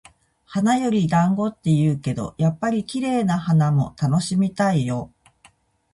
[0.45, 5.13] 「花より団子」って言うけど、やっぱり綺麗な花も楽しみたいよ。